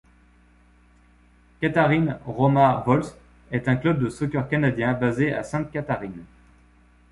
[1.61, 3.13] Catharines Roma Wolves
[3.51, 6.23] est un club de soccer canadien basé à Saint Catharines.